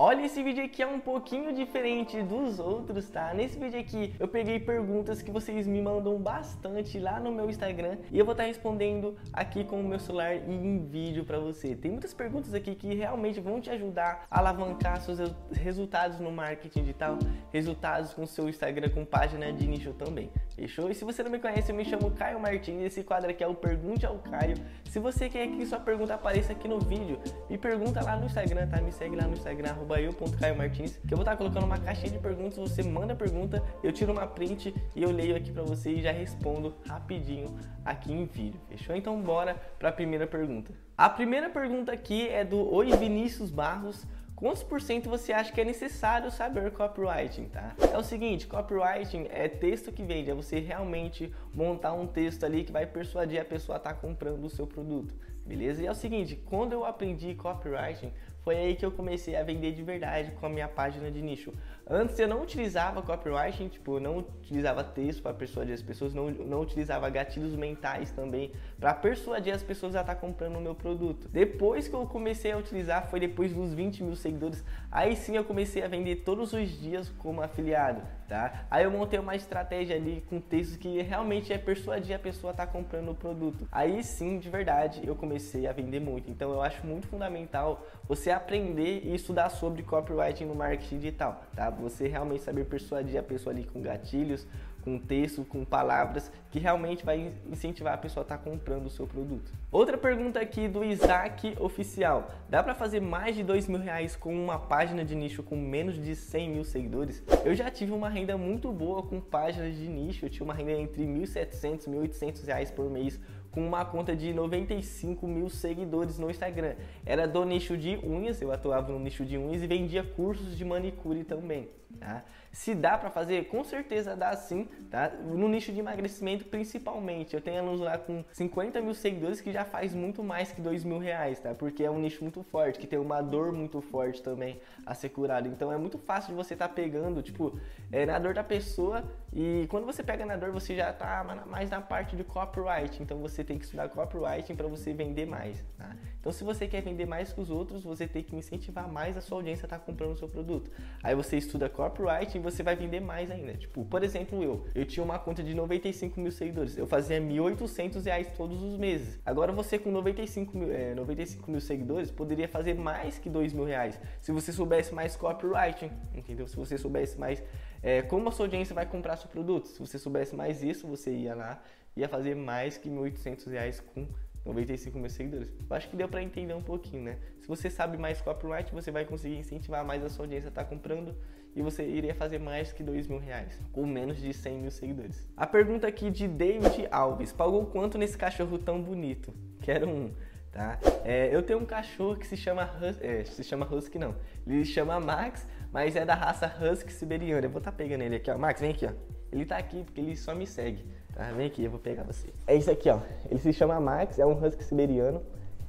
Olha, 0.00 0.24
esse 0.24 0.40
vídeo 0.44 0.64
aqui 0.64 0.80
é 0.80 0.86
um 0.86 1.00
pouquinho 1.00 1.52
diferente 1.52 2.22
dos 2.22 2.60
outros, 2.60 3.10
tá? 3.10 3.34
Nesse 3.34 3.58
vídeo 3.58 3.80
aqui 3.80 4.14
eu 4.20 4.28
peguei 4.28 4.60
perguntas 4.60 5.20
que 5.20 5.28
vocês 5.28 5.66
me 5.66 5.82
mandam 5.82 6.16
bastante 6.18 7.00
lá 7.00 7.18
no 7.18 7.32
meu 7.32 7.50
Instagram 7.50 7.98
e 8.12 8.16
eu 8.16 8.24
vou 8.24 8.30
estar 8.30 8.44
respondendo 8.44 9.16
aqui 9.32 9.64
com 9.64 9.80
o 9.80 9.82
meu 9.82 9.98
celular 9.98 10.36
e 10.36 10.54
em 10.54 10.86
vídeo 10.86 11.24
para 11.24 11.40
você. 11.40 11.74
Tem 11.74 11.90
muitas 11.90 12.14
perguntas 12.14 12.54
aqui 12.54 12.76
que 12.76 12.94
realmente 12.94 13.40
vão 13.40 13.60
te 13.60 13.70
ajudar 13.70 14.24
a 14.30 14.38
alavancar 14.38 15.00
seus 15.00 15.18
resultados 15.50 16.20
no 16.20 16.30
marketing 16.30 16.82
digital, 16.82 17.18
resultados 17.52 18.14
com 18.14 18.24
seu 18.24 18.48
Instagram 18.48 18.90
com 18.90 19.04
página 19.04 19.52
de 19.52 19.66
nicho 19.66 19.92
também. 19.94 20.30
Fechou? 20.54 20.88
E 20.88 20.94
se 20.94 21.04
você 21.04 21.24
não 21.24 21.30
me 21.32 21.40
conhece, 21.40 21.72
eu 21.72 21.76
me 21.76 21.84
chamo 21.84 22.12
Caio 22.12 22.38
Martins. 22.38 22.82
Esse 22.82 23.02
quadro 23.02 23.30
aqui 23.30 23.42
é 23.42 23.48
o 23.48 23.54
Pergunte 23.54 24.06
ao 24.06 24.20
Caio. 24.20 24.54
Se 24.88 25.00
você 25.00 25.28
quer 25.28 25.48
que 25.48 25.66
sua 25.66 25.80
pergunta 25.80 26.14
apareça 26.14 26.52
aqui 26.52 26.68
no 26.68 26.78
vídeo, 26.78 27.18
me 27.50 27.58
pergunta 27.58 28.00
lá 28.00 28.14
no 28.14 28.26
Instagram, 28.26 28.68
tá? 28.68 28.80
Me 28.80 28.92
segue 28.92 29.16
lá 29.16 29.24
no 29.24 29.32
Instagram 29.32 29.87
eu.caiomartins, 29.96 30.96
que 30.96 31.14
eu 31.14 31.16
vou 31.16 31.24
estar 31.24 31.36
colocando 31.36 31.64
uma 31.64 31.78
caixinha 31.78 32.12
de 32.12 32.18
perguntas, 32.18 32.56
você 32.56 32.82
manda 32.82 33.12
a 33.12 33.16
pergunta, 33.16 33.62
eu 33.82 33.92
tiro 33.92 34.12
uma 34.12 34.26
print 34.26 34.74
e 34.94 35.02
eu 35.02 35.10
leio 35.10 35.36
aqui 35.36 35.50
para 35.50 35.62
você 35.62 35.92
e 35.92 36.02
já 36.02 36.12
respondo 36.12 36.74
rapidinho 36.86 37.56
aqui 37.84 38.12
em 38.12 38.26
vídeo. 38.26 38.60
Fechou? 38.68 38.94
Então 38.94 39.20
bora 39.20 39.54
para 39.78 39.88
a 39.88 39.92
primeira 39.92 40.26
pergunta. 40.26 40.72
A 40.96 41.08
primeira 41.08 41.48
pergunta 41.48 41.92
aqui 41.92 42.28
é 42.28 42.44
do 42.44 42.72
Oi 42.74 42.90
Vinícius 42.96 43.50
Barros. 43.50 44.04
Quantos 44.34 44.62
por 44.62 44.80
cento 44.80 45.08
você 45.10 45.32
acha 45.32 45.52
que 45.52 45.60
é 45.60 45.64
necessário 45.64 46.30
saber 46.30 46.70
copywriting, 46.70 47.46
tá? 47.46 47.74
É 47.92 47.98
o 47.98 48.04
seguinte, 48.04 48.46
copywriting 48.46 49.26
é 49.30 49.48
texto 49.48 49.90
que 49.90 50.04
vende, 50.04 50.30
é 50.30 50.34
você 50.34 50.60
realmente 50.60 51.34
montar 51.52 51.92
um 51.92 52.06
texto 52.06 52.44
ali 52.44 52.62
que 52.62 52.70
vai 52.70 52.86
persuadir 52.86 53.40
a 53.40 53.44
pessoa 53.44 53.76
a 53.76 53.78
estar 53.78 53.94
tá 53.94 53.96
comprando 53.96 54.44
o 54.44 54.48
seu 54.48 54.64
produto, 54.64 55.12
beleza? 55.44 55.82
E 55.82 55.86
é 55.86 55.90
o 55.90 55.94
seguinte, 55.94 56.36
quando 56.46 56.72
eu 56.72 56.84
aprendi 56.84 57.34
copywriting, 57.34 58.12
foi 58.48 58.56
aí 58.56 58.74
que 58.74 58.86
eu 58.86 58.90
comecei 58.90 59.36
a 59.36 59.42
vender 59.42 59.72
de 59.72 59.82
verdade 59.82 60.30
com 60.40 60.46
a 60.46 60.48
minha 60.48 60.66
página 60.66 61.10
de 61.10 61.20
nicho. 61.20 61.52
Antes 61.90 62.18
eu 62.18 62.28
não 62.28 62.42
utilizava 62.42 63.00
copywriting, 63.00 63.68
tipo, 63.68 63.98
não 63.98 64.18
utilizava 64.18 64.84
texto 64.84 65.22
para 65.22 65.32
persuadir 65.32 65.72
as 65.72 65.80
pessoas, 65.80 66.12
não, 66.12 66.30
não 66.30 66.60
utilizava 66.60 67.08
gatilhos 67.08 67.56
mentais 67.56 68.10
também 68.10 68.52
para 68.78 68.92
persuadir 68.92 69.54
as 69.54 69.62
pessoas 69.62 69.96
a 69.96 70.02
estar 70.02 70.14
tá 70.14 70.20
comprando 70.20 70.56
o 70.56 70.60
meu 70.60 70.74
produto. 70.74 71.26
Depois 71.28 71.88
que 71.88 71.94
eu 71.94 72.06
comecei 72.06 72.52
a 72.52 72.58
utilizar, 72.58 73.08
foi 73.08 73.18
depois 73.20 73.54
dos 73.54 73.72
20 73.72 74.02
mil 74.02 74.16
seguidores, 74.16 74.62
aí 74.92 75.16
sim 75.16 75.36
eu 75.36 75.44
comecei 75.44 75.82
a 75.82 75.88
vender 75.88 76.16
todos 76.16 76.52
os 76.52 76.68
dias 76.68 77.08
como 77.18 77.40
afiliado, 77.40 78.02
tá? 78.28 78.66
Aí 78.70 78.84
eu 78.84 78.90
montei 78.90 79.18
uma 79.18 79.34
estratégia 79.34 79.96
ali 79.96 80.22
com 80.28 80.40
textos 80.40 80.76
que 80.76 81.00
realmente 81.00 81.54
é 81.54 81.56
persuadir 81.56 82.14
a 82.14 82.18
pessoa 82.18 82.50
a 82.50 82.52
estar 82.52 82.66
tá 82.66 82.72
comprando 82.72 83.12
o 83.12 83.14
produto. 83.14 83.66
Aí 83.72 84.04
sim, 84.04 84.38
de 84.38 84.50
verdade, 84.50 85.00
eu 85.06 85.16
comecei 85.16 85.66
a 85.66 85.72
vender 85.72 86.00
muito. 86.00 86.30
Então 86.30 86.50
eu 86.52 86.60
acho 86.60 86.86
muito 86.86 87.06
fundamental 87.06 87.86
você 88.06 88.30
aprender 88.30 89.00
e 89.04 89.14
estudar 89.14 89.48
sobre 89.48 89.82
copywriting 89.82 90.44
no 90.44 90.54
marketing 90.54 90.98
digital, 90.98 91.42
tá? 91.56 91.77
Você 91.80 92.08
realmente 92.08 92.42
saber 92.42 92.64
persuadir 92.64 93.18
a 93.18 93.22
pessoa 93.22 93.54
ali 93.54 93.64
com 93.64 93.80
gatilhos, 93.80 94.46
com 94.82 94.98
texto, 94.98 95.44
com 95.44 95.64
palavras 95.64 96.30
que 96.50 96.58
realmente 96.58 97.04
vai 97.04 97.32
incentivar 97.50 97.94
a 97.94 97.98
pessoa 97.98 98.22
a 98.22 98.24
estar 98.24 98.38
tá 98.38 98.42
comprando 98.42 98.86
o 98.86 98.90
seu 98.90 99.06
produto. 99.06 99.52
Outra 99.70 99.98
pergunta 99.98 100.40
aqui 100.40 100.66
do 100.66 100.84
Isaac 100.84 101.54
Oficial: 101.60 102.30
dá 102.48 102.62
para 102.62 102.74
fazer 102.74 103.00
mais 103.00 103.36
de 103.36 103.42
dois 103.42 103.68
mil 103.68 103.80
reais 103.80 104.16
com 104.16 104.34
uma 104.34 104.58
página 104.58 105.04
de 105.04 105.14
nicho 105.14 105.42
com 105.42 105.56
menos 105.56 106.02
de 106.02 106.14
100 106.14 106.50
mil 106.50 106.64
seguidores? 106.64 107.22
Eu 107.44 107.54
já 107.54 107.70
tive 107.70 107.92
uma 107.92 108.08
renda 108.08 108.36
muito 108.36 108.72
boa 108.72 109.02
com 109.02 109.20
páginas 109.20 109.76
de 109.76 109.88
nicho, 109.88 110.24
eu 110.24 110.30
tinha 110.30 110.44
uma 110.44 110.54
renda 110.54 110.72
entre 110.72 111.04
1.700 111.04 111.86
e 111.86 111.90
1.800 111.90 112.46
reais 112.46 112.70
por 112.70 112.90
mês 112.90 113.20
com 113.50 113.66
uma 113.66 113.84
conta 113.84 114.14
de 114.14 114.32
95 114.32 115.26
mil 115.26 115.48
seguidores 115.48 116.18
no 116.18 116.30
Instagram. 116.30 116.74
Era 117.04 117.26
do 117.26 117.44
nicho 117.44 117.76
de 117.76 117.96
unhas, 117.96 118.40
eu 118.40 118.52
atuava 118.52 118.92
no 118.92 118.98
nicho 118.98 119.24
de 119.24 119.36
unhas 119.36 119.62
e 119.62 119.66
vendia 119.66 120.02
cursos 120.04 120.56
de 120.56 120.64
manicure 120.64 121.24
também. 121.24 121.68
Tá? 121.98 122.22
Se 122.52 122.74
dá 122.74 122.98
para 122.98 123.10
fazer, 123.10 123.48
com 123.48 123.64
certeza 123.64 124.14
dá 124.14 124.34
sim, 124.36 124.68
tá? 124.90 125.08
No 125.08 125.48
nicho 125.48 125.72
de 125.72 125.80
emagrecimento 125.80 126.44
principalmente. 126.44 127.34
Eu 127.34 127.40
tenho 127.40 127.60
alunos 127.60 127.80
lá 127.80 127.96
com 127.96 128.24
50 128.32 128.80
mil 128.80 128.94
seguidores 128.94 129.40
que 129.40 129.52
já 129.52 129.64
faz 129.64 129.94
muito 129.94 130.22
mais 130.22 130.52
que 130.52 130.60
2 130.60 130.84
mil 130.84 130.98
reais, 130.98 131.40
tá? 131.40 131.54
Porque 131.54 131.82
é 131.82 131.90
um 131.90 131.98
nicho 131.98 132.22
muito 132.22 132.42
forte, 132.42 132.78
que 132.78 132.86
tem 132.86 132.98
uma 132.98 133.20
dor 133.22 133.52
muito 133.52 133.80
forte 133.80 134.22
também 134.22 134.60
a 134.84 134.94
ser 134.94 135.08
curada. 135.08 135.48
Então 135.48 135.72
é 135.72 135.78
muito 135.78 135.98
fácil 135.98 136.30
de 136.30 136.36
você 136.36 136.54
estar 136.54 136.68
tá 136.68 136.74
pegando, 136.74 137.22
tipo, 137.22 137.58
é, 137.90 138.04
na 138.04 138.18
dor 138.18 138.34
da 138.34 138.44
pessoa 138.44 139.04
e 139.32 139.66
quando 139.68 139.84
você 139.84 140.02
pega 140.02 140.24
na 140.26 140.36
dor 140.36 140.50
você 140.50 140.74
já 140.76 140.92
tá 140.92 141.24
mais 141.46 141.70
na 141.70 141.80
parte 141.80 142.16
de 142.16 142.24
copyright. 142.24 143.02
Então 143.02 143.18
você 143.18 143.42
tem 143.42 143.58
que 143.58 143.64
estudar 143.64 143.88
copywriting 143.88 144.56
para 144.56 144.68
você 144.68 144.92
vender 144.92 145.26
mais, 145.26 145.64
tá? 145.76 145.96
Então 146.20 146.32
se 146.32 146.44
você 146.44 146.66
quer 146.66 146.82
vender 146.82 147.06
mais 147.06 147.32
que 147.32 147.40
os 147.40 147.50
outros, 147.50 147.82
você 147.84 148.06
tem 148.06 148.22
que 148.22 148.34
incentivar 148.34 148.88
mais 148.90 149.16
a 149.16 149.20
sua 149.20 149.38
audiência 149.38 149.64
a 149.64 149.66
estar 149.66 149.78
tá 149.78 149.84
comprando 149.84 150.12
o 150.12 150.16
seu 150.16 150.28
produto. 150.28 150.70
Aí 151.02 151.14
você 151.14 151.36
estuda 151.36 151.68
copyright 151.88 152.36
e 152.36 152.40
você 152.40 152.62
vai 152.62 152.76
vender 152.76 153.00
mais 153.00 153.30
ainda. 153.30 153.54
Tipo, 153.54 153.84
por 153.84 154.02
exemplo, 154.02 154.42
eu. 154.42 154.64
Eu 154.74 154.84
tinha 154.84 155.02
uma 155.02 155.18
conta 155.18 155.42
de 155.42 155.54
95 155.54 156.20
mil 156.20 156.30
seguidores. 156.30 156.76
Eu 156.76 156.86
fazia 156.86 157.20
1.800 157.20 158.04
reais 158.04 158.28
todos 158.36 158.62
os 158.62 158.76
meses. 158.76 159.18
Agora 159.24 159.52
você 159.52 159.78
com 159.78 159.90
95 159.90 160.56
mil, 160.56 160.72
é, 160.72 160.94
95 160.94 161.50
mil 161.50 161.60
seguidores 161.60 162.10
poderia 162.10 162.48
fazer 162.48 162.74
mais 162.74 163.18
que 163.18 163.28
2 163.28 163.52
mil 163.52 163.64
reais. 163.64 164.00
Se 164.20 164.32
você 164.32 164.52
soubesse 164.52 164.94
mais 164.94 165.16
copywriting, 165.16 165.90
entendeu? 166.14 166.46
Se 166.46 166.56
você 166.56 166.76
soubesse 166.76 167.18
mais 167.18 167.42
é, 167.82 168.02
como 168.02 168.28
a 168.28 168.32
sua 168.32 168.46
audiência 168.46 168.74
vai 168.74 168.86
comprar 168.86 169.16
seu 169.16 169.28
produto. 169.28 169.68
Se 169.68 169.78
você 169.78 169.98
soubesse 169.98 170.34
mais 170.34 170.62
isso, 170.62 170.86
você 170.86 171.10
ia 171.12 171.34
lá 171.34 171.62
ia 171.98 172.08
fazer 172.08 172.36
mais 172.36 172.78
que 172.78 172.88
1.800 172.88 173.50
reais 173.50 173.80
com 173.80 174.06
95 174.48 174.98
mil 174.98 175.10
seguidores. 175.10 175.52
Eu 175.68 175.76
acho 175.76 175.88
que 175.88 175.96
deu 175.96 176.08
para 176.08 176.22
entender 176.22 176.54
um 176.54 176.62
pouquinho, 176.62 177.02
né? 177.02 177.18
Se 177.40 177.46
você 177.46 177.68
sabe 177.68 177.98
mais 177.98 178.20
copyright, 178.20 178.72
você 178.72 178.90
vai 178.90 179.04
conseguir 179.04 179.36
incentivar 179.36 179.84
mais 179.84 180.02
a 180.02 180.08
sua 180.08 180.24
audiência 180.24 180.48
a 180.48 180.50
estar 180.50 180.64
tá 180.64 180.68
comprando 180.68 181.14
e 181.54 181.62
você 181.62 181.86
iria 181.86 182.14
fazer 182.14 182.38
mais 182.38 182.72
que 182.72 182.82
2 182.82 183.06
mil 183.08 183.18
reais, 183.18 183.60
com 183.72 183.86
menos 183.86 184.18
de 184.18 184.32
100 184.32 184.58
mil 184.58 184.70
seguidores. 184.70 185.28
A 185.36 185.46
pergunta 185.46 185.86
aqui 185.86 186.10
de 186.10 186.26
David 186.26 186.88
Alves: 186.90 187.32
pagou 187.32 187.66
quanto 187.66 187.98
nesse 187.98 188.16
cachorro 188.16 188.58
tão 188.58 188.82
bonito? 188.82 189.34
Quero 189.60 189.88
um. 189.88 190.12
Tá? 190.50 190.78
É, 191.04 191.34
eu 191.34 191.42
tenho 191.42 191.58
um 191.58 191.66
cachorro 191.66 192.16
que 192.16 192.26
se 192.26 192.36
chama 192.36 192.64
Husky, 192.64 193.06
é, 193.06 193.24
se 193.24 193.44
chama 193.44 193.66
Husky 193.70 193.98
não, 193.98 194.16
ele 194.46 194.64
se 194.64 194.72
chama 194.72 194.98
Max, 194.98 195.46
mas 195.70 195.94
é 195.94 196.06
da 196.06 196.14
raça 196.14 196.46
Husky 196.46 196.90
siberiana. 196.90 197.46
Eu 197.46 197.50
vou 197.50 197.58
estar 197.58 197.70
tá 197.70 197.76
pegando 197.76 198.02
ele 198.02 198.16
aqui, 198.16 198.30
ó. 198.30 198.38
Max, 198.38 198.60
vem 198.60 198.70
aqui, 198.70 198.86
ó. 198.86 198.92
Ele 199.30 199.44
tá 199.44 199.58
aqui 199.58 199.84
porque 199.84 200.00
ele 200.00 200.16
só 200.16 200.34
me 200.34 200.46
segue. 200.46 200.86
Tá? 201.18 201.32
Vem 201.32 201.48
aqui, 201.48 201.64
eu 201.64 201.70
vou 201.72 201.80
pegar 201.80 202.04
você. 202.04 202.28
É 202.46 202.54
isso 202.54 202.70
aqui, 202.70 202.88
ó. 202.88 203.00
Ele 203.28 203.40
se 203.40 203.52
chama 203.52 203.80
Max, 203.80 204.20
é 204.20 204.24
um 204.24 204.40
husky 204.40 204.62
siberiano. 204.62 205.20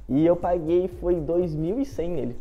E 0.08 0.24
eu 0.24 0.36
paguei, 0.36 0.86
foi 0.86 1.16
2.100 1.16 2.08
nele. 2.08 2.36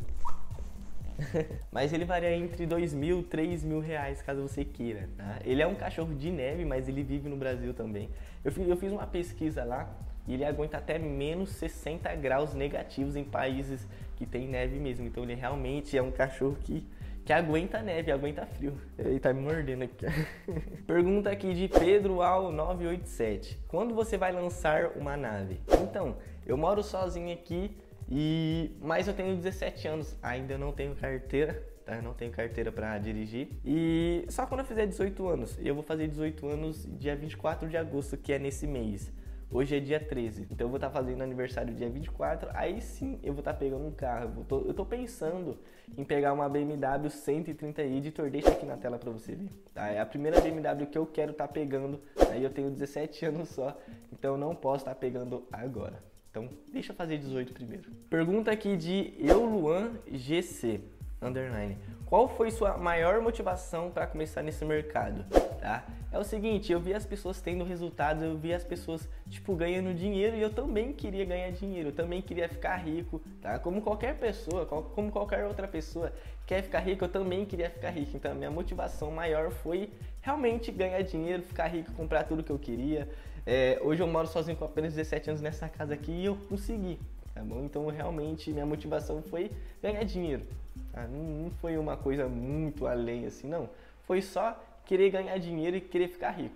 mas 1.72 1.92
ele 1.92 2.06
varia 2.06 2.32
entre 2.36 2.68
2 2.68 2.94
mil, 2.94 3.24
3 3.24 3.64
mil 3.64 3.80
reais, 3.80 4.22
caso 4.22 4.44
você 4.44 4.64
queira. 4.64 5.10
Tá? 5.18 5.40
Ele 5.44 5.60
é 5.60 5.66
um 5.66 5.74
cachorro 5.74 6.14
de 6.14 6.30
neve, 6.30 6.64
mas 6.66 6.88
ele 6.88 7.02
vive 7.02 7.28
no 7.28 7.36
Brasil 7.36 7.74
também. 7.74 8.12
Eu 8.46 8.52
fiz, 8.52 8.68
eu 8.68 8.78
fiz 8.78 8.92
uma 8.92 9.08
pesquisa 9.08 9.64
lá 9.64 9.90
e 10.28 10.36
ele 10.36 10.46
aguenta 10.46 10.78
até 10.78 11.00
menos 11.00 11.50
60 11.54 12.16
graus 12.18 12.54
negativos 12.54 13.16
em 13.16 13.24
países 13.24 13.88
que 14.18 14.26
tem 14.28 14.48
neve 14.48 14.78
mesmo. 14.78 15.08
Então 15.08 15.24
ele 15.24 15.34
realmente 15.34 15.98
é 15.98 16.02
um 16.04 16.12
cachorro 16.12 16.58
que 16.62 16.86
que 17.30 17.34
aguenta 17.34 17.80
neve, 17.84 18.12
aguenta 18.12 18.44
frio. 18.44 18.76
Ele 18.98 19.20
tá 19.20 19.32
me 19.32 19.40
mordendo 19.40 19.84
aqui. 19.84 20.04
Pergunta 20.88 21.30
aqui 21.30 21.54
de 21.54 21.68
Pedro 21.68 22.24
ao 22.24 22.52
987. 22.52 23.56
Quando 23.68 23.94
você 23.94 24.18
vai 24.18 24.32
lançar 24.32 24.98
uma 24.98 25.16
nave? 25.16 25.62
Então, 25.84 26.18
eu 26.44 26.58
moro 26.58 26.82
sozinho 26.82 27.32
aqui 27.32 27.78
e 28.10 28.76
mas 28.82 29.08
eu 29.08 29.14
tenho 29.14 29.36
17 29.36 29.88
anos, 29.88 30.18
ainda 30.24 30.58
não 30.58 30.72
tenho 30.72 30.96
carteira, 30.96 31.64
tá? 31.86 32.02
Não 32.02 32.16
tenho 32.16 32.32
carteira 32.32 32.72
para 32.72 32.98
dirigir. 32.98 33.50
E 33.64 34.26
só 34.28 34.48
quando 34.48 34.62
eu 34.62 34.66
fizer 34.66 34.88
18 34.88 35.28
anos. 35.28 35.56
Eu 35.62 35.76
vou 35.76 35.84
fazer 35.84 36.08
18 36.08 36.48
anos 36.48 36.88
dia 36.98 37.16
24 37.16 37.70
de 37.70 37.78
agosto, 37.78 38.18
que 38.18 38.34
é 38.34 38.40
nesse 38.40 38.66
mês. 38.66 39.14
Hoje 39.52 39.76
é 39.76 39.80
dia 39.80 40.00
13, 40.00 40.44
então 40.44 40.66
eu 40.66 40.70
vou 40.70 40.78
estar 40.78 40.90
tá 40.90 40.94
fazendo 40.94 41.24
aniversário 41.24 41.74
dia 41.74 41.90
24, 41.90 42.52
aí 42.54 42.80
sim 42.80 43.20
eu 43.24 43.34
vou 43.34 43.40
estar 43.40 43.54
tá 43.54 43.58
pegando 43.58 43.84
um 43.84 43.92
carro. 43.92 44.32
Eu 44.38 44.44
tô, 44.44 44.60
eu 44.60 44.74
tô, 44.76 44.86
pensando 44.86 45.58
em 45.98 46.04
pegar 46.04 46.34
uma 46.34 46.48
BMW 46.48 47.10
130 47.10 47.82
Editor, 47.82 48.30
deixa 48.30 48.52
aqui 48.52 48.64
na 48.64 48.78
tela 48.78 49.00
para 49.00 49.10
você 49.10 49.34
ver. 49.34 49.50
Tá? 49.74 49.88
É 49.88 50.00
a 50.00 50.06
primeira 50.06 50.40
BMW 50.40 50.86
que 50.86 50.98
eu 51.00 51.06
quero 51.08 51.32
estar 51.32 51.48
tá 51.48 51.52
pegando, 51.52 52.00
aí 52.30 52.44
eu 52.44 52.52
tenho 52.52 52.70
17 52.70 53.26
anos 53.26 53.50
só, 53.50 53.76
então 54.14 54.36
eu 54.36 54.38
não 54.38 54.54
posso 54.54 54.84
estar 54.84 54.94
tá 54.94 55.00
pegando 55.00 55.44
agora. 55.52 56.04
Então 56.30 56.48
deixa 56.72 56.92
eu 56.92 56.96
fazer 56.96 57.18
18 57.18 57.52
primeiro. 57.52 57.90
Pergunta 58.08 58.52
aqui 58.52 58.78
de 58.78 59.16
Euluan 59.18 59.94
GC, 60.12 60.80
underline. 61.20 61.76
Qual 62.10 62.28
foi 62.28 62.50
sua 62.50 62.76
maior 62.76 63.22
motivação 63.22 63.92
para 63.92 64.08
começar 64.08 64.42
nesse 64.42 64.66
mercado? 64.66 65.24
Tá? 65.62 65.86
É 66.12 66.18
o 66.18 66.24
seguinte, 66.24 66.72
eu 66.72 66.80
vi 66.80 66.92
as 66.92 67.06
pessoas 67.06 67.40
tendo 67.40 67.64
resultados, 67.64 68.24
eu 68.24 68.36
vi 68.36 68.52
as 68.52 68.64
pessoas 68.64 69.08
tipo 69.30 69.56
ganhando 69.56 69.94
dinheiro 69.94 70.36
e 70.36 70.42
eu 70.42 70.52
também 70.52 70.92
queria 70.92 71.24
ganhar 71.24 71.52
dinheiro, 71.52 71.90
eu 71.90 71.94
também 71.94 72.20
queria 72.20 72.50
ficar 72.50 72.78
rico, 72.78 73.22
tá? 73.40 73.60
Como 73.60 73.80
qualquer 73.80 74.18
pessoa, 74.18 74.66
como 74.66 75.12
qualquer 75.12 75.46
outra 75.46 75.68
pessoa 75.68 76.12
quer 76.48 76.64
ficar 76.64 76.80
rico, 76.80 77.06
eu 77.06 77.10
também 77.10 77.46
queria 77.46 77.70
ficar 77.70 77.92
rico. 77.92 78.18
Então 78.18 78.32
a 78.32 78.34
minha 78.34 78.50
motivação 78.50 79.12
maior 79.12 79.52
foi 79.52 79.92
realmente 80.20 80.72
ganhar 80.72 81.04
dinheiro, 81.04 81.44
ficar 81.44 81.68
rico, 81.68 81.92
comprar 81.92 82.24
tudo 82.24 82.42
que 82.42 82.52
eu 82.52 82.58
queria. 82.58 83.08
É, 83.46 83.80
hoje 83.84 84.02
eu 84.02 84.08
moro 84.08 84.28
sozinho 84.28 84.58
com 84.58 84.66
apenas 84.66 84.96
17 84.96 85.30
anos 85.30 85.42
nessa 85.44 85.70
casa 85.70 85.94
aqui 85.94 86.12
e 86.12 86.26
eu 86.26 86.36
consegui. 86.50 87.00
Tá 87.40 87.46
bom? 87.46 87.64
Então 87.64 87.88
realmente 87.88 88.52
minha 88.52 88.66
motivação 88.66 89.22
foi 89.24 89.50
ganhar 89.82 90.04
dinheiro. 90.04 90.44
Tá? 90.92 91.08
Não, 91.08 91.44
não 91.44 91.52
foi 91.52 91.78
uma 91.78 91.96
coisa 91.96 92.28
muito 92.28 92.86
além 92.86 93.26
assim, 93.26 93.48
não. 93.48 93.70
Foi 94.06 94.22
só 94.22 94.62
querer 94.86 95.10
ganhar 95.10 95.38
dinheiro 95.38 95.78
e 95.78 95.82
querer 95.82 96.10
ficar 96.10 96.32
rico. 96.32 96.56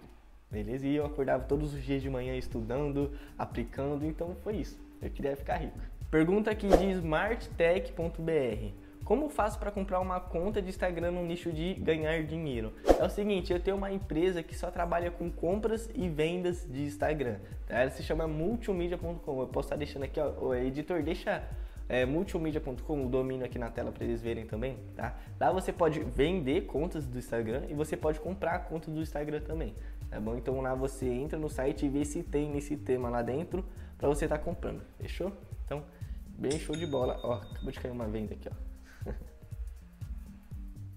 Beleza? 0.51 0.85
E 0.85 0.95
eu 0.95 1.05
acordava 1.05 1.45
todos 1.45 1.73
os 1.73 1.81
dias 1.83 2.01
de 2.01 2.09
manhã 2.09 2.35
estudando, 2.35 3.11
aplicando, 3.37 4.05
então 4.05 4.35
foi 4.43 4.57
isso. 4.57 4.77
Eu 5.01 5.09
queria 5.09 5.35
ficar 5.35 5.57
rico. 5.57 5.77
Pergunta 6.11 6.51
aqui 6.51 6.67
de 6.67 6.91
smarttech.br. 6.91 8.82
Como 9.03 9.27
faço 9.27 9.59
para 9.59 9.69
comprar 9.69 9.99
uma 9.99 10.19
conta 10.19 10.61
de 10.61 10.69
Instagram 10.69 11.11
no 11.11 11.25
nicho 11.25 11.51
de 11.51 11.73
ganhar 11.73 12.23
dinheiro? 12.23 12.71
É 12.97 13.03
o 13.03 13.09
seguinte, 13.09 13.51
eu 13.51 13.59
tenho 13.59 13.75
uma 13.75 13.91
empresa 13.91 14.41
que 14.41 14.55
só 14.55 14.71
trabalha 14.71 15.11
com 15.11 15.29
compras 15.29 15.89
e 15.93 16.07
vendas 16.07 16.65
de 16.69 16.83
Instagram. 16.83 17.35
Tá? 17.67 17.79
Ela 17.79 17.91
se 17.91 18.01
chama 18.01 18.25
multimedia.com. 18.27 19.41
Eu 19.41 19.47
posso 19.47 19.67
estar 19.67 19.75
deixando 19.75 20.03
aqui, 20.03 20.21
ó, 20.21 20.31
o 20.39 20.55
editor, 20.55 21.03
deixa 21.03 21.43
é, 21.89 22.05
multimedia.com, 22.05 23.05
o 23.05 23.09
domínio 23.09 23.45
aqui 23.45 23.59
na 23.59 23.69
tela 23.69 23.91
para 23.91 24.05
eles 24.05 24.21
verem 24.21 24.45
também, 24.45 24.77
tá? 24.95 25.17
Lá 25.37 25.51
você 25.51 25.73
pode 25.73 25.99
vender 25.99 26.61
contas 26.61 27.05
do 27.05 27.17
Instagram 27.17 27.63
e 27.67 27.73
você 27.73 27.97
pode 27.97 28.21
comprar 28.21 28.59
contas 28.59 28.93
do 28.93 29.01
Instagram 29.01 29.41
também, 29.41 29.75
tá 30.09 30.17
bom? 30.19 30.37
Então 30.37 30.61
lá 30.61 30.73
você 30.73 31.09
entra 31.09 31.37
no 31.37 31.49
site 31.49 31.85
e 31.85 31.89
vê 31.89 32.05
se 32.05 32.23
tem 32.23 32.49
nesse 32.49 32.77
tema 32.77 33.09
lá 33.09 33.21
dentro 33.21 33.65
para 33.97 34.07
você 34.07 34.25
estar 34.25 34.37
tá 34.37 34.43
comprando, 34.43 34.81
fechou? 34.97 35.33
Então, 35.65 35.83
bem 36.37 36.57
show 36.57 36.75
de 36.75 36.87
bola. 36.87 37.19
Ó, 37.21 37.33
acabou 37.33 37.71
de 37.71 37.79
cair 37.79 37.91
uma 37.91 38.07
venda 38.07 38.33
aqui, 38.33 38.49
ó. 38.49 38.72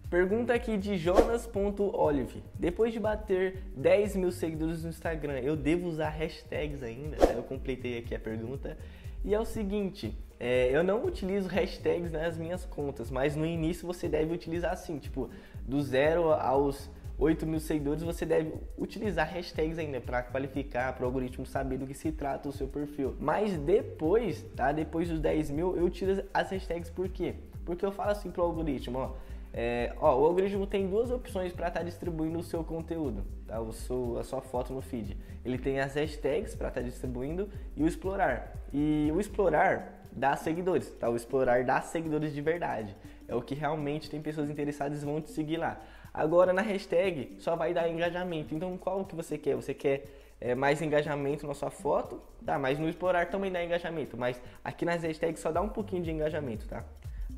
Pergunta 0.08 0.55
aqui 0.55 0.76
de 0.76 0.97
Jonas.olive. 0.97 2.41
Depois 2.55 2.93
de 2.93 3.00
bater 3.00 3.64
10 3.76 4.14
mil 4.14 4.31
seguidores 4.31 4.85
no 4.85 4.91
Instagram, 4.91 5.41
eu 5.41 5.56
devo 5.56 5.88
usar 5.88 6.11
hashtags 6.11 6.81
ainda? 6.81 7.17
Eu 7.35 7.43
completei 7.43 7.99
aqui 7.99 8.14
a 8.14 8.19
pergunta. 8.19 8.79
E 9.25 9.35
é 9.35 9.41
o 9.41 9.44
seguinte, 9.44 10.17
é, 10.38 10.70
eu 10.70 10.85
não 10.85 11.05
utilizo 11.05 11.49
hashtags 11.49 12.12
nas 12.12 12.38
minhas 12.38 12.64
contas, 12.64 13.11
mas 13.11 13.35
no 13.35 13.44
início 13.44 13.85
você 13.85 14.08
deve 14.08 14.32
utilizar 14.32 14.73
assim, 14.73 14.97
tipo, 15.00 15.29
do 15.67 15.82
zero 15.82 16.31
aos 16.31 16.88
8 17.19 17.44
mil 17.44 17.59
seguidores, 17.59 18.05
você 18.05 18.25
deve 18.25 18.55
utilizar 18.79 19.29
hashtags 19.29 19.76
ainda 19.76 20.00
para 20.00 20.23
qualificar, 20.23 20.93
para 20.93 21.02
o 21.02 21.06
algoritmo 21.06 21.44
saber 21.44 21.79
do 21.79 21.87
que 21.87 21.94
se 21.94 22.12
trata 22.12 22.49
o 22.49 22.52
seu 22.52 22.69
perfil. 22.69 23.17
Mas 23.19 23.59
depois, 23.59 24.44
tá? 24.55 24.70
Depois 24.70 25.09
dos 25.09 25.19
10 25.19 25.50
mil, 25.50 25.76
eu 25.76 25.85
utilizo 25.85 26.23
as 26.32 26.50
hashtags 26.52 26.91
por 26.91 27.09
quê? 27.09 27.35
Porque 27.64 27.85
eu 27.85 27.91
falo 27.91 28.11
assim 28.12 28.31
pro 28.31 28.44
algoritmo, 28.44 28.99
ó, 28.99 29.17
é, 29.58 29.94
ó, 29.97 30.14
o 30.20 30.26
algoritmo 30.26 30.67
tem 30.67 30.87
duas 30.87 31.11
opções 31.11 31.50
para 31.50 31.69
estar 31.69 31.81
tá 31.81 31.87
distribuindo 31.87 32.38
o 32.38 32.43
seu 32.43 32.62
conteúdo, 32.62 33.25
tá? 33.47 33.58
o 33.58 33.73
seu, 33.73 34.19
a 34.19 34.23
sua 34.23 34.43
foto 34.43 34.70
no 34.75 34.82
feed. 34.82 35.17
Ele 35.43 35.56
tem 35.56 35.81
as 35.81 35.94
hashtags 35.94 36.55
para 36.55 36.69
estar 36.69 36.82
tá 36.82 36.87
distribuindo 36.87 37.49
e 37.75 37.82
o 37.82 37.87
explorar. 37.87 38.53
E 38.70 39.11
o 39.14 39.19
explorar 39.19 40.05
dá 40.12 40.37
seguidores, 40.37 40.91
tá? 41.00 41.08
O 41.08 41.17
explorar 41.17 41.64
dá 41.64 41.81
seguidores 41.81 42.35
de 42.35 42.43
verdade. 42.43 42.94
É 43.26 43.35
o 43.35 43.41
que 43.41 43.55
realmente 43.55 44.11
tem 44.11 44.20
pessoas 44.20 44.50
interessadas 44.50 45.03
e 45.03 45.06
vão 45.06 45.23
te 45.23 45.31
seguir 45.31 45.56
lá. 45.56 45.81
Agora 46.12 46.52
na 46.52 46.61
hashtag 46.61 47.37
só 47.38 47.56
vai 47.56 47.73
dar 47.73 47.88
engajamento. 47.88 48.55
Então 48.55 48.76
qual 48.76 49.06
que 49.06 49.17
você 49.17 49.38
quer? 49.38 49.56
Você 49.56 49.73
quer 49.73 50.05
é, 50.38 50.55
mais 50.55 50.82
engajamento 50.82 51.47
na 51.47 51.55
sua 51.55 51.70
foto? 51.70 52.20
Tá, 52.44 52.59
mas 52.59 52.79
no 52.79 52.91
explorar 52.91 53.31
também 53.31 53.50
dá 53.50 53.64
engajamento. 53.64 54.19
Mas 54.19 54.38
aqui 54.62 54.85
nas 54.85 55.02
hashtags 55.02 55.41
só 55.41 55.50
dá 55.50 55.62
um 55.62 55.70
pouquinho 55.70 56.02
de 56.02 56.11
engajamento, 56.11 56.69
tá? 56.69 56.85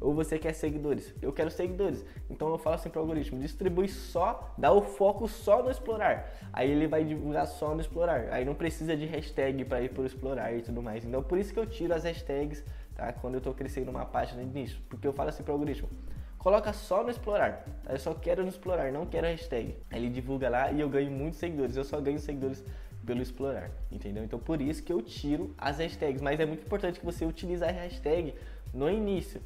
Ou 0.01 0.15
você 0.15 0.39
quer 0.39 0.53
seguidores? 0.53 1.13
Eu 1.21 1.33
quero 1.33 1.51
seguidores. 1.51 2.05
Então 2.31 2.49
eu 2.49 2.59
falo 2.59 2.77
assim 2.77 2.89
para 2.89 3.01
o 3.01 3.03
algoritmo: 3.03 3.41
distribui 3.41 3.89
só, 3.89 4.55
dá 4.57 4.73
o 4.73 4.81
foco 4.81 5.27
só 5.27 5.63
no 5.63 5.71
explorar. 5.71 6.33
Aí 6.53 6.71
ele 6.71 6.87
vai 6.87 7.05
divulgar 7.05 7.47
só 7.47 7.75
no 7.75 7.81
explorar. 7.81 8.29
Aí 8.31 8.45
não 8.45 8.55
precisa 8.55 8.97
de 8.97 9.07
hashtag 9.07 9.65
para 9.65 9.81
ir 9.81 9.91
o 9.99 10.07
explorar 10.07 10.53
e 10.55 10.63
tudo 10.63 10.83
mais. 10.83 11.05
Então 11.05 11.23
por 11.23 11.39
isso 11.39 11.53
que 11.53 11.59
eu 11.59 11.67
tiro 11.67 11.95
as 11.95 12.05
hashtags 12.05 12.65
tá? 12.95 13.13
quando 13.13 13.35
eu 13.35 13.39
estou 13.39 13.53
crescendo 13.53 13.91
uma 13.91 14.05
página 14.05 14.43
nisso. 14.43 14.81
Porque 14.89 15.07
eu 15.07 15.13
falo 15.13 15.31
assim 15.31 15.43
para 15.43 15.51
o 15.51 15.55
algoritmo: 15.55 15.89
coloca 16.39 16.73
só 16.73 17.03
no 17.03 17.11
explorar. 17.11 17.65
Tá? 17.83 17.93
Eu 17.93 17.99
só 17.99 18.15
quero 18.15 18.43
no 18.43 18.49
explorar, 18.49 18.93
não 18.93 19.05
quero 19.05 19.27
hashtag. 19.27 19.77
Aí 19.91 19.99
ele 20.01 20.11
divulga 20.11 20.49
lá 20.49 20.71
e 20.71 20.81
eu 20.81 20.89
ganho 20.89 21.11
muitos 21.11 21.41
seguidores. 21.41 21.77
Eu 21.77 21.85
só 21.85 22.01
ganho 22.01 22.21
seguidores 22.21 22.65
pelo 23.05 23.23
explorar, 23.23 23.71
entendeu? 23.91 24.23
Então 24.23 24.39
por 24.39 24.61
isso 24.61 24.83
que 24.83 24.93
eu 24.93 25.03
tiro 25.03 25.55
as 25.59 25.79
hashtags. 25.79 26.21
Mas 26.21 26.39
é 26.39 26.47
muito 26.47 26.65
importante 26.65 27.01
que 27.01 27.07
você 27.07 27.25
utilize 27.25 27.65
a 27.65 27.71
hashtag 27.71 28.35
no 28.73 28.91
início 28.91 29.41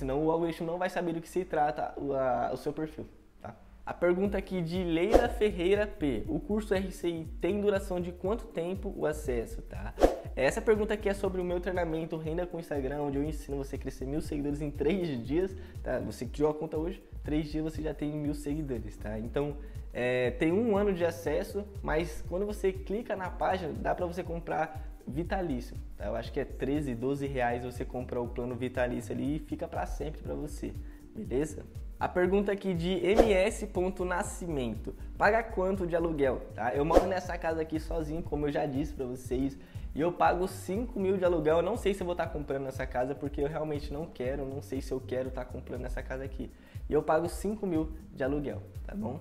senão 0.00 0.24
o 0.24 0.30
algoritmo 0.30 0.66
não 0.66 0.78
vai 0.78 0.88
saber 0.88 1.12
do 1.12 1.20
que 1.20 1.28
se 1.28 1.44
trata 1.44 1.92
o, 1.96 2.14
a, 2.14 2.50
o 2.52 2.56
seu 2.56 2.72
perfil. 2.72 3.06
Tá? 3.40 3.54
A 3.84 3.92
pergunta 3.92 4.38
aqui 4.38 4.62
de 4.62 4.82
Leila 4.82 5.28
Ferreira 5.28 5.86
P. 5.86 6.24
O 6.26 6.40
curso 6.40 6.74
RCI 6.74 7.28
tem 7.40 7.60
duração 7.60 8.00
de 8.00 8.10
quanto 8.10 8.46
tempo 8.46 8.92
o 8.96 9.04
acesso? 9.04 9.60
Tá? 9.62 9.94
Essa 10.34 10.62
pergunta 10.62 10.94
aqui 10.94 11.08
é 11.08 11.14
sobre 11.14 11.40
o 11.40 11.44
meu 11.44 11.60
treinamento 11.60 12.16
Renda 12.16 12.46
com 12.46 12.58
Instagram, 12.58 13.02
onde 13.02 13.18
eu 13.18 13.24
ensino 13.24 13.58
você 13.58 13.76
a 13.76 13.78
crescer 13.78 14.06
mil 14.06 14.22
seguidores 14.22 14.62
em 14.62 14.70
três 14.70 15.22
dias. 15.24 15.54
Tá? 15.82 15.98
Você 16.00 16.24
criou 16.24 16.50
a 16.50 16.54
conta 16.54 16.78
hoje, 16.78 17.02
três 17.22 17.50
dias 17.50 17.62
você 17.62 17.82
já 17.82 17.92
tem 17.92 18.10
mil 18.10 18.32
seguidores. 18.32 18.96
Tá? 18.96 19.18
Então 19.18 19.56
é, 19.92 20.30
tem 20.32 20.52
um 20.52 20.76
ano 20.76 20.92
de 20.92 21.04
acesso, 21.04 21.64
mas 21.82 22.24
quando 22.28 22.46
você 22.46 22.72
clica 22.72 23.16
na 23.16 23.28
página, 23.28 23.72
dá 23.72 23.94
para 23.94 24.06
você 24.06 24.22
comprar 24.22 24.88
vitalício. 25.06 25.76
Tá? 25.96 26.06
Eu 26.06 26.14
acho 26.14 26.32
que 26.32 26.40
é 26.40 26.44
13, 26.44 26.94
12 26.94 27.26
reais 27.26 27.64
você 27.64 27.84
compra 27.84 28.20
o 28.20 28.28
plano 28.28 28.54
vitalício 28.54 29.12
ali 29.12 29.36
e 29.36 29.38
fica 29.40 29.66
para 29.66 29.84
sempre 29.86 30.22
para 30.22 30.34
você, 30.34 30.72
beleza? 31.14 31.64
A 31.98 32.08
pergunta 32.08 32.50
aqui 32.50 32.72
de 32.72 32.98
ms.nascimento. 33.04 34.94
Paga 35.18 35.42
quanto 35.42 35.86
de 35.86 35.94
aluguel? 35.94 36.40
Tá? 36.54 36.74
Eu 36.74 36.82
moro 36.82 37.06
nessa 37.06 37.36
casa 37.36 37.60
aqui 37.60 37.78
sozinho, 37.78 38.22
como 38.22 38.46
eu 38.46 38.52
já 38.52 38.64
disse 38.64 38.94
para 38.94 39.04
vocês, 39.04 39.58
e 39.94 40.00
eu 40.00 40.10
pago 40.10 40.48
5 40.48 40.98
mil 40.98 41.18
de 41.18 41.26
aluguel. 41.26 41.56
Eu 41.56 41.62
não 41.62 41.76
sei 41.76 41.92
se 41.92 42.00
eu 42.00 42.06
vou 42.06 42.14
estar 42.14 42.26
tá 42.26 42.32
comprando 42.32 42.66
essa 42.68 42.86
casa, 42.86 43.14
porque 43.14 43.42
eu 43.42 43.48
realmente 43.48 43.92
não 43.92 44.06
quero, 44.06 44.46
não 44.46 44.62
sei 44.62 44.80
se 44.80 44.92
eu 44.92 45.00
quero 45.00 45.28
estar 45.28 45.44
tá 45.44 45.52
comprando 45.52 45.84
essa 45.84 46.02
casa 46.02 46.24
aqui. 46.24 46.50
E 46.88 46.92
eu 46.92 47.02
pago 47.02 47.28
5 47.28 47.66
mil 47.66 47.92
de 48.14 48.24
aluguel, 48.24 48.62
tá 48.86 48.94
bom? 48.94 49.20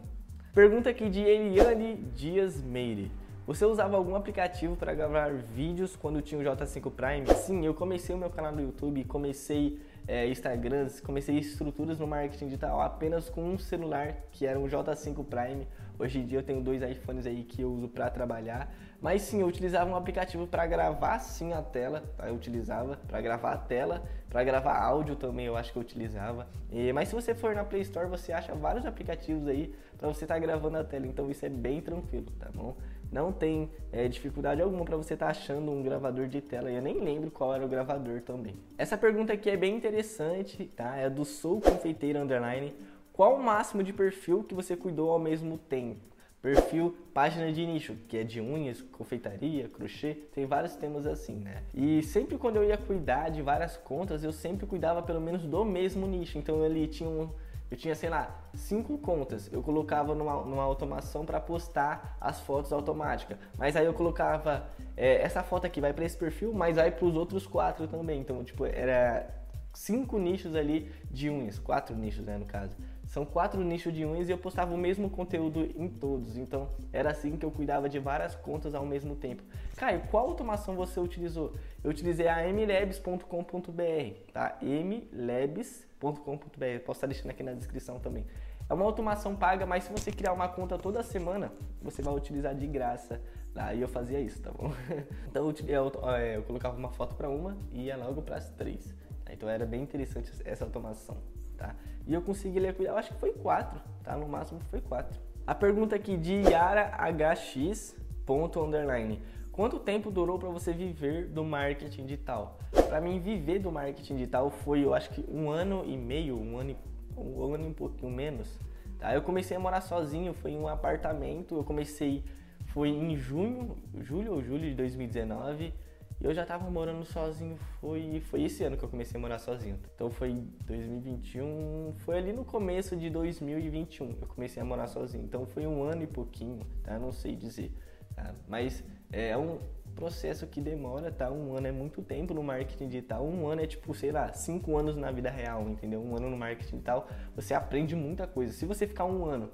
Pergunta 0.59 0.89
aqui 0.89 1.09
de 1.09 1.21
Eliane 1.21 1.95
Dias 2.13 2.61
Meire. 2.61 3.09
Você 3.49 3.65
usava 3.65 3.97
algum 3.97 4.13
aplicativo 4.15 4.75
para 4.75 4.93
gravar 4.93 5.33
vídeos 5.33 5.95
quando 5.95 6.21
tinha 6.21 6.39
o 6.39 6.43
J5 6.43 6.91
Prime? 6.91 7.25
Sim, 7.33 7.65
eu 7.65 7.73
comecei 7.73 8.13
o 8.13 8.17
meu 8.17 8.29
canal 8.29 8.51
no 8.51 8.61
YouTube, 8.61 9.03
comecei 9.05 9.81
é, 10.07 10.27
Instagrams, 10.27 11.01
comecei 11.01 11.35
estruturas 11.39 11.97
no 11.97 12.05
marketing 12.05 12.45
digital 12.45 12.79
apenas 12.79 13.27
com 13.27 13.43
um 13.43 13.57
celular 13.57 14.17
que 14.31 14.45
era 14.45 14.59
um 14.59 14.67
J5 14.67 15.25
Prime. 15.25 15.67
Hoje 15.97 16.19
em 16.19 16.27
dia 16.27 16.37
eu 16.37 16.43
tenho 16.43 16.61
dois 16.61 16.83
iPhones 16.83 17.25
aí 17.25 17.43
que 17.43 17.63
eu 17.63 17.71
uso 17.71 17.87
para 17.87 18.07
trabalhar. 18.11 18.71
Mas 19.01 19.23
sim, 19.23 19.41
eu 19.41 19.47
utilizava 19.47 19.89
um 19.89 19.95
aplicativo 19.95 20.45
para 20.45 20.67
gravar 20.67 21.17
sim 21.17 21.51
a 21.51 21.63
tela, 21.63 22.03
tá? 22.17 22.27
Eu 22.27 22.35
utilizava 22.35 22.97
para 23.07 23.19
gravar 23.19 23.53
a 23.53 23.57
tela, 23.57 24.03
para 24.29 24.43
gravar 24.43 24.77
áudio 24.77 25.15
também 25.15 25.47
eu 25.47 25.57
acho 25.57 25.71
que 25.71 25.79
eu 25.79 25.81
utilizava. 25.81 26.47
E, 26.71 26.93
mas 26.93 27.09
se 27.09 27.15
você 27.15 27.33
for 27.33 27.55
na 27.55 27.63
Play 27.63 27.81
Store, 27.81 28.07
você 28.07 28.31
acha 28.31 28.53
vários 28.53 28.85
aplicativos 28.85 29.47
aí 29.47 29.73
para 29.97 30.07
você 30.07 30.25
estar 30.25 30.35
tá 30.35 30.39
gravando 30.39 30.77
a 30.77 30.83
tela. 30.83 31.07
Então 31.07 31.31
isso 31.31 31.43
é 31.43 31.49
bem 31.49 31.81
tranquilo, 31.81 32.27
tá 32.37 32.49
bom? 32.53 32.75
Não 33.11 33.31
tem 33.31 33.69
é, 33.91 34.07
dificuldade 34.07 34.61
alguma 34.61 34.85
para 34.85 34.97
você 34.97 35.13
estar 35.13 35.27
tá 35.27 35.31
achando 35.31 35.71
um 35.71 35.81
gravador 35.81 36.27
de 36.27 36.41
tela. 36.41 36.69
Eu 36.69 36.81
nem 36.81 36.99
lembro 36.99 37.31
qual 37.31 37.53
era 37.53 37.65
o 37.65 37.67
gravador 37.67 38.21
também. 38.21 38.55
Essa 38.77 38.97
pergunta 38.97 39.33
aqui 39.33 39.49
é 39.49 39.57
bem 39.57 39.75
interessante, 39.75 40.65
tá? 40.75 40.95
É 40.95 41.09
do 41.09 41.25
Sou 41.25 41.59
Confeiteiro 41.59 42.19
Underline. 42.19 42.73
Qual 43.11 43.35
o 43.35 43.43
máximo 43.43 43.83
de 43.83 43.91
perfil 43.91 44.43
que 44.43 44.53
você 44.53 44.75
cuidou 44.75 45.09
ao 45.11 45.19
mesmo 45.19 45.57
tempo? 45.57 46.09
Perfil, 46.41 46.95
página 47.13 47.51
de 47.51 47.65
nicho, 47.65 47.97
que 48.07 48.15
é 48.15 48.23
de 48.23 48.39
unhas, 48.39 48.81
confeitaria, 48.81 49.67
crochê, 49.67 50.13
tem 50.33 50.45
vários 50.45 50.73
temas 50.73 51.05
assim, 51.05 51.35
né? 51.35 51.63
E 51.73 52.01
sempre 52.01 52.37
quando 52.37 52.55
eu 52.55 52.63
ia 52.63 52.77
cuidar 52.77 53.27
de 53.27 53.41
várias 53.41 53.75
contas, 53.75 54.23
eu 54.23 54.31
sempre 54.31 54.65
cuidava 54.65 55.01
pelo 55.01 55.19
menos 55.19 55.45
do 55.45 55.65
mesmo 55.65 56.07
nicho. 56.07 56.37
Então 56.37 56.63
ele 56.63 56.87
tinha 56.87 57.09
um 57.09 57.29
eu 57.71 57.77
tinha, 57.77 57.93
sei 57.93 58.09
lá, 58.09 58.49
cinco 58.53 58.97
contas. 58.97 59.51
Eu 59.51 59.61
colocava 59.61 60.15
numa, 60.15 60.43
numa 60.43 60.63
automação 60.63 61.25
para 61.25 61.39
postar 61.39 62.17
as 62.19 62.39
fotos 62.39 62.73
automáticas. 62.73 63.37
Mas 63.57 63.75
aí 63.75 63.85
eu 63.85 63.93
colocava 63.93 64.67
é, 64.97 65.21
essa 65.21 65.43
foto 65.43 65.67
aqui 65.67 65.79
vai 65.79 65.93
para 65.93 66.03
esse 66.03 66.17
perfil, 66.17 66.51
mas 66.53 66.77
vai 66.77 66.91
para 66.91 67.05
os 67.05 67.15
outros 67.15 67.45
quatro 67.45 67.87
também. 67.87 68.19
Então, 68.21 68.43
tipo, 68.43 68.65
era 68.65 69.27
cinco 69.73 70.17
nichos 70.17 70.55
ali 70.55 70.91
de 71.11 71.29
unhas, 71.29 71.59
quatro 71.59 71.95
nichos, 71.95 72.25
né, 72.25 72.37
no 72.37 72.45
caso. 72.45 72.75
São 73.09 73.25
quatro 73.25 73.61
nichos 73.61 73.93
de 73.93 74.05
unhas 74.05 74.29
e 74.29 74.31
eu 74.31 74.37
postava 74.37 74.73
o 74.73 74.77
mesmo 74.77 75.09
conteúdo 75.09 75.69
em 75.75 75.89
todos. 75.89 76.37
Então, 76.37 76.69
era 76.93 77.11
assim 77.11 77.35
que 77.35 77.45
eu 77.45 77.51
cuidava 77.51 77.89
de 77.89 77.99
várias 77.99 78.35
contas 78.35 78.73
ao 78.73 78.85
mesmo 78.85 79.15
tempo. 79.15 79.43
Caio, 79.75 80.03
qual 80.09 80.27
automação 80.27 80.75
você 80.75 80.97
utilizou? 80.99 81.53
Eu 81.83 81.91
utilizei 81.91 82.27
a 82.27 82.47
mlabs.com.br, 82.47 84.31
tá? 84.31 84.57
mlabs.com.br 84.61 85.89
.com.br. 85.99 86.79
Posso 86.85 86.97
estar 86.97 87.07
deixando 87.07 87.31
aqui 87.31 87.43
na 87.43 87.53
descrição 87.53 87.99
também. 87.99 88.25
É 88.69 88.73
uma 88.73 88.85
automação 88.85 89.35
paga, 89.35 89.65
mas 89.65 89.83
se 89.83 89.91
você 89.91 90.11
criar 90.11 90.31
uma 90.31 90.47
conta 90.47 90.77
toda 90.77 91.03
semana, 91.03 91.51
você 91.81 92.01
vai 92.01 92.13
utilizar 92.13 92.55
de 92.55 92.67
graça. 92.67 93.21
Lá, 93.53 93.73
e 93.73 93.81
eu 93.81 93.87
fazia 93.87 94.19
isso, 94.19 94.41
tá 94.41 94.51
bom? 94.51 94.71
então 95.27 95.51
eu, 95.67 95.91
eu, 95.91 96.09
é, 96.15 96.37
eu 96.37 96.43
colocava 96.43 96.77
uma 96.77 96.91
foto 96.91 97.15
para 97.15 97.29
uma 97.29 97.57
e 97.71 97.85
ia 97.85 97.97
logo 97.97 98.21
para 98.21 98.37
as 98.37 98.49
três. 98.51 98.93
Então 99.29 99.49
era 99.49 99.65
bem 99.65 99.81
interessante 99.81 100.31
essa 100.45 100.63
automação, 100.63 101.17
tá? 101.59 101.75
E 102.07 102.13
eu 102.13 102.21
consegui 102.21 102.59
ler, 102.59 102.75
eu 102.79 102.97
acho 102.97 103.13
que 103.13 103.19
foi 103.19 103.31
quatro, 103.33 103.79
tá? 104.03 104.15
No 104.15 104.27
máximo 104.27 104.59
foi 104.71 104.81
quatro. 104.81 105.19
A 105.45 105.53
pergunta 105.53 105.95
aqui 105.95 106.17
de 106.17 106.33
Yara 106.33 106.91
HX. 107.11 107.95
Ponto 108.25 108.63
underline. 108.63 109.21
Quanto 109.51 109.79
tempo 109.79 110.09
durou 110.11 110.39
para 110.39 110.49
você 110.49 110.71
viver 110.71 111.25
do 111.25 111.43
marketing 111.43 112.05
digital? 112.05 112.59
Para 112.87 113.01
mim, 113.01 113.19
viver 113.19 113.59
do 113.59 113.71
marketing 113.71 114.15
digital 114.15 114.49
foi, 114.49 114.85
eu 114.85 114.93
acho 114.93 115.09
que 115.09 115.25
um 115.29 115.49
ano 115.49 115.83
e 115.85 115.97
meio, 115.97 116.39
um 116.39 116.57
ano, 116.57 116.75
um 117.17 117.53
ano 117.53 117.65
e 117.65 117.67
um 117.67 117.73
pouquinho 117.73 118.11
menos. 118.11 118.59
Tá? 118.99 119.13
Eu 119.13 119.21
comecei 119.21 119.57
a 119.57 119.59
morar 119.59 119.81
sozinho, 119.81 120.33
foi 120.33 120.51
em 120.51 120.59
um 120.59 120.67
apartamento. 120.67 121.55
Eu 121.55 121.63
comecei, 121.63 122.23
foi 122.67 122.89
em 122.89 123.17
junho, 123.17 123.75
julho 123.99 124.33
ou 124.33 124.41
julho 124.41 124.69
de 124.69 124.75
2019. 124.75 125.73
E 126.21 126.25
eu 126.25 126.33
já 126.33 126.45
tava 126.45 126.69
morando 126.69 127.05
sozinho, 127.05 127.57
foi, 127.79 128.21
foi 128.25 128.43
esse 128.43 128.63
ano 128.63 128.75
que 128.75 128.83
eu 128.83 128.89
comecei 128.89 129.17
a 129.17 129.21
morar 129.21 129.39
sozinho. 129.39 129.79
Então 129.95 130.09
foi 130.09 130.43
2021, 130.65 131.93
foi 131.99 132.17
ali 132.17 132.33
no 132.33 132.43
começo 132.43 132.95
de 132.95 133.09
2021 133.09 134.17
eu 134.21 134.27
comecei 134.27 134.61
a 134.61 134.65
morar 134.65 134.87
sozinho. 134.87 135.23
Então 135.23 135.45
foi 135.45 135.65
um 135.65 135.81
ano 135.81 136.03
e 136.03 136.07
pouquinho, 136.07 136.59
tá? 136.83 136.99
Não 136.99 137.13
sei 137.13 137.37
dizer, 137.37 137.71
tá? 138.13 138.35
Mas 138.49 138.83
é 139.11 139.37
um 139.37 139.59
processo 139.95 140.45
que 140.45 140.59
demora, 140.59 141.09
tá? 141.09 141.31
Um 141.31 141.55
ano 141.55 141.67
é 141.67 141.71
muito 141.71 142.01
tempo 142.01 142.33
no 142.33 142.43
marketing 142.43 142.87
digital. 142.89 143.25
Um 143.25 143.47
ano 143.47 143.61
é 143.61 143.67
tipo, 143.67 143.93
sei 143.93 144.11
lá, 144.11 144.31
cinco 144.33 144.77
anos 144.77 144.97
na 144.97 145.11
vida 145.11 145.29
real, 145.29 145.69
entendeu? 145.69 146.01
Um 146.01 146.17
ano 146.17 146.29
no 146.29 146.37
marketing 146.37 146.77
digital, 146.77 147.07
você 147.33 147.53
aprende 147.53 147.95
muita 147.95 148.27
coisa. 148.27 148.51
Se 148.51 148.65
você 148.65 148.85
ficar 148.85 149.05
um 149.05 149.25
ano 149.25 149.49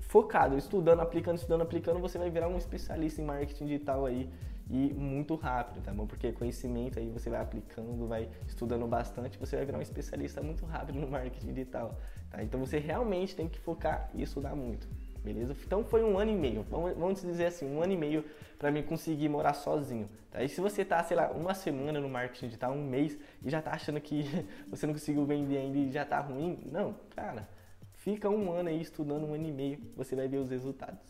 focado, 0.00 0.56
estudando, 0.56 1.00
aplicando, 1.00 1.36
estudando, 1.36 1.60
aplicando, 1.60 2.00
você 2.00 2.18
vai 2.18 2.30
virar 2.30 2.48
um 2.48 2.56
especialista 2.56 3.20
em 3.20 3.24
marketing 3.24 3.66
digital 3.66 4.06
aí 4.06 4.30
e 4.70 4.94
muito 4.94 5.34
rápido, 5.34 5.82
tá 5.82 5.92
bom? 5.92 6.06
Porque 6.06 6.30
conhecimento 6.30 6.98
aí 6.98 7.08
você 7.10 7.28
vai 7.28 7.40
aplicando, 7.40 8.06
vai 8.06 8.28
estudando 8.46 8.86
bastante, 8.86 9.36
você 9.36 9.56
vai 9.56 9.66
virar 9.66 9.78
um 9.78 9.82
especialista 9.82 10.40
muito 10.40 10.64
rápido 10.64 11.00
no 11.00 11.10
marketing 11.10 11.48
digital, 11.48 11.98
tá? 12.30 12.42
Então 12.42 12.60
você 12.60 12.78
realmente 12.78 13.34
tem 13.34 13.48
que 13.48 13.58
focar 13.58 14.08
e 14.14 14.22
estudar 14.22 14.54
muito, 14.54 14.86
beleza? 15.24 15.56
Então 15.66 15.84
foi 15.84 16.04
um 16.04 16.16
ano 16.16 16.30
e 16.30 16.36
meio, 16.36 16.64
vamos 16.70 17.20
dizer 17.20 17.46
assim, 17.46 17.68
um 17.68 17.82
ano 17.82 17.92
e 17.92 17.96
meio 17.96 18.24
para 18.60 18.70
mim 18.70 18.84
conseguir 18.84 19.28
morar 19.28 19.54
sozinho, 19.54 20.08
tá? 20.30 20.40
E 20.44 20.48
se 20.48 20.60
você 20.60 20.84
tá, 20.84 21.02
sei 21.02 21.16
lá, 21.16 21.32
uma 21.32 21.52
semana 21.52 22.00
no 22.00 22.08
marketing 22.08 22.46
digital, 22.46 22.72
um 22.72 22.86
mês, 22.86 23.18
e 23.44 23.50
já 23.50 23.60
tá 23.60 23.72
achando 23.72 24.00
que 24.00 24.24
você 24.70 24.86
não 24.86 24.94
conseguiu 24.94 25.26
vender 25.26 25.58
ainda 25.58 25.78
e 25.78 25.90
já 25.90 26.04
tá 26.04 26.20
ruim, 26.20 26.60
não, 26.70 26.94
cara, 27.16 27.48
fica 27.94 28.30
um 28.30 28.52
ano 28.52 28.68
aí 28.68 28.80
estudando, 28.80 29.26
um 29.26 29.34
ano 29.34 29.48
e 29.48 29.52
meio, 29.52 29.80
você 29.96 30.14
vai 30.14 30.28
ver 30.28 30.38
os 30.38 30.48
resultados. 30.48 31.09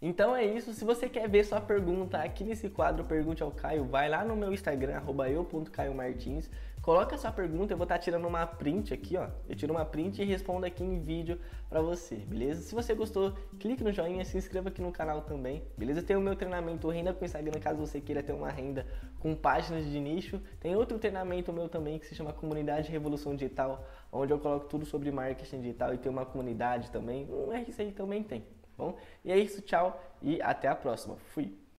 Então 0.00 0.36
é 0.36 0.44
isso. 0.44 0.74
Se 0.74 0.84
você 0.84 1.08
quer 1.08 1.28
ver 1.28 1.44
sua 1.44 1.60
pergunta 1.60 2.18
aqui 2.18 2.44
nesse 2.44 2.68
quadro 2.68 3.04
Pergunte 3.04 3.42
ao 3.42 3.50
Caio, 3.50 3.84
vai 3.84 4.08
lá 4.08 4.24
no 4.24 4.36
meu 4.36 4.52
Instagram, 4.52 5.00
eu.caiomartins. 5.28 6.50
Coloca 6.82 7.16
sua 7.16 7.32
pergunta, 7.32 7.72
eu 7.72 7.76
vou 7.76 7.84
estar 7.84 7.96
tá 7.96 8.00
tirando 8.00 8.28
uma 8.28 8.46
print 8.46 8.94
aqui, 8.94 9.16
ó. 9.16 9.26
Eu 9.48 9.56
tiro 9.56 9.72
uma 9.72 9.84
print 9.84 10.22
e 10.22 10.24
respondo 10.24 10.66
aqui 10.66 10.84
em 10.84 11.00
vídeo 11.00 11.40
pra 11.68 11.80
você, 11.80 12.14
beleza? 12.14 12.62
Se 12.62 12.74
você 12.74 12.94
gostou, 12.94 13.32
clique 13.58 13.82
no 13.82 13.90
joinha, 13.90 14.24
se 14.24 14.38
inscreva 14.38 14.68
aqui 14.68 14.80
no 14.80 14.92
canal 14.92 15.22
também, 15.22 15.64
beleza? 15.76 16.00
Tem 16.00 16.14
o 16.14 16.20
meu 16.20 16.36
treinamento 16.36 16.88
Renda 16.88 17.12
com 17.12 17.24
Instagram, 17.24 17.58
caso 17.58 17.80
você 17.80 18.00
queira 18.00 18.22
ter 18.22 18.32
uma 18.32 18.50
renda 18.50 18.86
com 19.18 19.34
páginas 19.34 19.84
de 19.84 19.98
nicho. 19.98 20.40
Tem 20.60 20.76
outro 20.76 20.96
treinamento 20.96 21.52
meu 21.52 21.68
também 21.68 21.98
que 21.98 22.06
se 22.06 22.14
chama 22.14 22.32
Comunidade 22.32 22.92
Revolução 22.92 23.34
Digital, 23.34 23.84
onde 24.12 24.32
eu 24.32 24.38
coloco 24.38 24.66
tudo 24.66 24.86
sobre 24.86 25.10
marketing 25.10 25.62
digital 25.62 25.92
e 25.92 25.98
tem 25.98 26.12
uma 26.12 26.24
comunidade 26.24 26.92
também. 26.92 27.26
Um 27.28 27.50
RC 27.50 27.92
também 27.96 28.22
tem. 28.22 28.44
Bom, 28.76 28.96
e 29.24 29.32
é 29.32 29.38
isso, 29.38 29.62
tchau 29.62 30.02
e 30.20 30.40
até 30.42 30.68
a 30.68 30.74
próxima. 30.74 31.16
Fui! 31.16 31.65